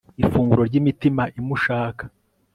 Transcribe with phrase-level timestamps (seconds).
[0.23, 2.03] ifunguro ry'imitima imushaka